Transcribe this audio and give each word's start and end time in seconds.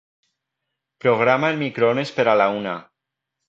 Programa 1.05 1.53
el 1.53 1.61
microones 1.61 2.15
per 2.19 2.29
a 2.33 2.37
la 2.45 2.51
una. 2.59 2.77